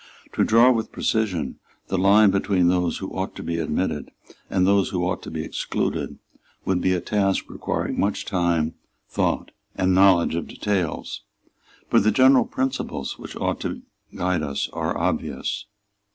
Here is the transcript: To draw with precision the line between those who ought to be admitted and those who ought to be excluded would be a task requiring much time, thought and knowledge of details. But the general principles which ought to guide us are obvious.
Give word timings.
To 0.33 0.43
draw 0.43 0.71
with 0.71 0.91
precision 0.91 1.59
the 1.89 1.97
line 1.99 2.31
between 2.31 2.69
those 2.69 2.97
who 2.97 3.11
ought 3.11 3.35
to 3.35 3.43
be 3.43 3.59
admitted 3.59 4.09
and 4.49 4.65
those 4.65 4.89
who 4.89 5.05
ought 5.05 5.21
to 5.21 5.29
be 5.29 5.43
excluded 5.43 6.17
would 6.65 6.81
be 6.81 6.93
a 6.93 6.99
task 6.99 7.47
requiring 7.51 7.99
much 7.99 8.25
time, 8.25 8.73
thought 9.07 9.51
and 9.75 9.93
knowledge 9.93 10.33
of 10.33 10.47
details. 10.47 11.21
But 11.91 12.01
the 12.01 12.09
general 12.09 12.45
principles 12.45 13.19
which 13.19 13.35
ought 13.35 13.59
to 13.59 13.83
guide 14.15 14.41
us 14.41 14.69
are 14.73 14.97
obvious. 14.97 15.67